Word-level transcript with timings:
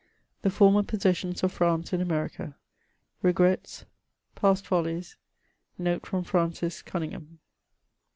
THE 0.41 0.49
FORMER 0.49 0.81
POSSESSIONS 0.81 1.43
OF 1.43 1.51
FRANCE 1.51 1.93
IN 1.93 2.01
AMERICA— 2.01 2.55
REGRETS— 3.23 3.85
^PAST 4.35 4.63
FOL 4.65 4.85
LIES— 4.85 5.15
NOTE 5.77 6.07
FROM 6.07 6.23
FRANCIS 6.23 6.81
CONTNGHAM. 6.81 7.37